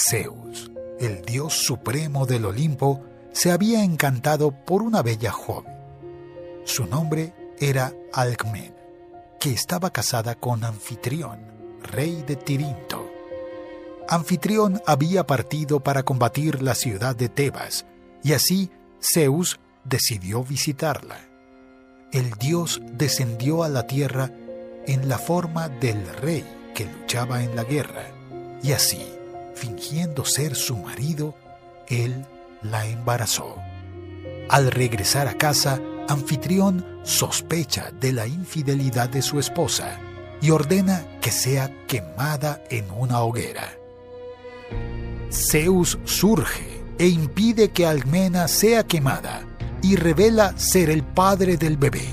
[0.00, 3.02] Zeus, el dios supremo del Olimpo,
[3.32, 5.74] se había encantado por una bella joven.
[6.64, 8.76] Su nombre era Alcmena,
[9.40, 11.40] que estaba casada con Anfitrión,
[11.82, 13.10] rey de Tirinto.
[14.08, 17.84] Anfitrión había partido para combatir la ciudad de Tebas,
[18.22, 18.70] y así
[19.02, 21.18] Zeus decidió visitarla.
[22.12, 24.30] El dios descendió a la tierra
[24.86, 28.04] en la forma del rey que luchaba en la guerra,
[28.62, 29.17] y así,
[29.58, 31.34] fingiendo ser su marido,
[31.88, 32.24] él
[32.62, 33.56] la embarazó.
[34.48, 39.98] Al regresar a casa, Anfitrión sospecha de la infidelidad de su esposa
[40.40, 43.74] y ordena que sea quemada en una hoguera.
[45.30, 49.42] Zeus surge e impide que Almena sea quemada
[49.82, 52.08] y revela ser el padre del bebé.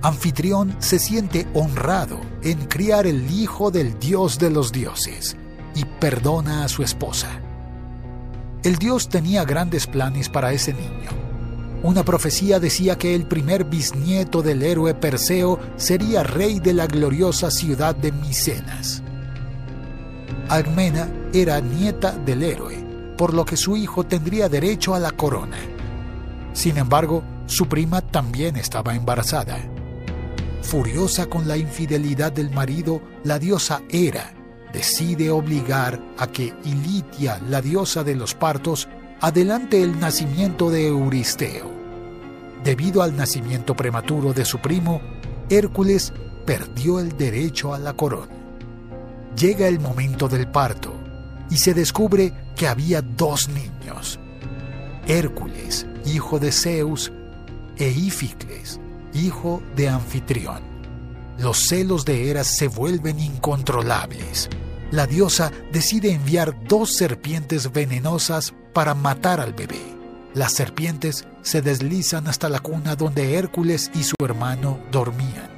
[0.00, 5.36] Anfitrión se siente honrado en criar el hijo del dios de los dioses
[5.74, 7.40] y perdona a su esposa.
[8.62, 11.10] El dios tenía grandes planes para ese niño.
[11.82, 17.52] Una profecía decía que el primer bisnieto del héroe Perseo sería rey de la gloriosa
[17.52, 19.02] ciudad de Micenas.
[20.48, 22.84] Agmena era nieta del héroe,
[23.16, 25.58] por lo que su hijo tendría derecho a la corona.
[26.52, 29.58] Sin embargo, su prima también estaba embarazada.
[30.62, 34.37] Furiosa con la infidelidad del marido, la diosa Hera
[34.72, 38.88] decide obligar a que Ilitia, la diosa de los partos,
[39.20, 41.70] adelante el nacimiento de Euristeo.
[42.62, 45.00] Debido al nacimiento prematuro de su primo,
[45.48, 46.12] Hércules
[46.44, 48.32] perdió el derecho a la corona.
[49.36, 50.92] Llega el momento del parto
[51.50, 54.18] y se descubre que había dos niños,
[55.06, 57.12] Hércules, hijo de Zeus,
[57.78, 58.80] e Íficles,
[59.14, 60.67] hijo de Anfitrión.
[61.38, 64.48] Los celos de Hera se vuelven incontrolables.
[64.90, 69.80] La diosa decide enviar dos serpientes venenosas para matar al bebé.
[70.34, 75.48] Las serpientes se deslizan hasta la cuna donde Hércules y su hermano dormían.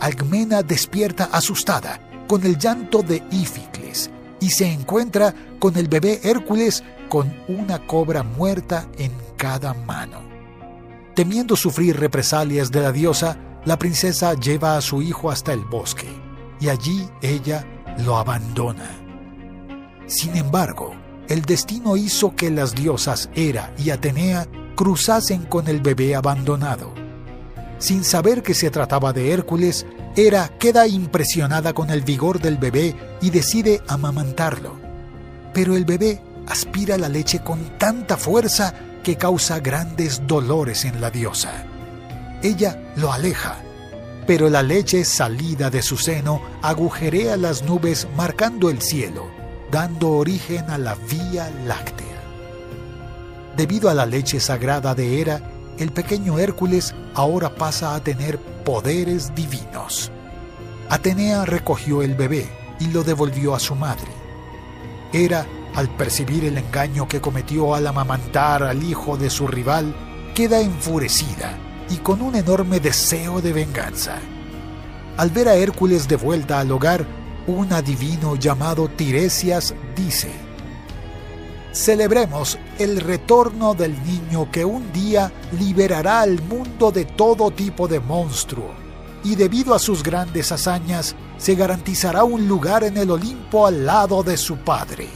[0.00, 4.10] Algmena despierta asustada con el llanto de Íficles
[4.40, 10.22] y se encuentra con el bebé Hércules con una cobra muerta en cada mano.
[11.14, 16.08] Temiendo sufrir represalias de la diosa, la princesa lleva a su hijo hasta el bosque
[16.60, 17.64] y allí ella
[18.04, 18.90] lo abandona.
[20.06, 20.94] Sin embargo,
[21.28, 26.92] el destino hizo que las diosas Hera y Atenea cruzasen con el bebé abandonado.
[27.78, 29.86] Sin saber que se trataba de Hércules,
[30.16, 34.76] Hera queda impresionada con el vigor del bebé y decide amamantarlo.
[35.52, 41.10] Pero el bebé aspira la leche con tanta fuerza que causa grandes dolores en la
[41.10, 41.66] diosa.
[42.42, 43.56] Ella lo aleja,
[44.24, 49.26] pero la leche salida de su seno agujerea las nubes marcando el cielo,
[49.72, 52.06] dando origen a la Vía Láctea.
[53.56, 55.40] Debido a la leche sagrada de Hera,
[55.78, 60.12] el pequeño Hércules ahora pasa a tener poderes divinos.
[60.90, 64.12] Atenea recogió el bebé y lo devolvió a su madre.
[65.12, 65.44] Hera,
[65.74, 69.92] al percibir el engaño que cometió al amamantar al hijo de su rival,
[70.36, 71.58] queda enfurecida
[71.90, 74.18] y con un enorme deseo de venganza.
[75.16, 77.06] Al ver a Hércules de vuelta al hogar,
[77.46, 80.30] un adivino llamado Tiresias dice,
[81.72, 88.00] Celebremos el retorno del niño que un día liberará al mundo de todo tipo de
[88.00, 88.70] monstruo,
[89.24, 94.22] y debido a sus grandes hazañas se garantizará un lugar en el Olimpo al lado
[94.22, 95.08] de su padre.